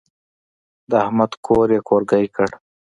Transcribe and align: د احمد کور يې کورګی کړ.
د 0.89 0.91
احمد 1.05 1.31
کور 1.45 1.67
يې 1.75 1.79
کورګی 1.87 2.25
کړ. 2.35 2.49